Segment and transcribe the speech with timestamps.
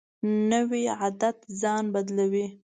[0.51, 2.47] نوی عادت ځان بدلوي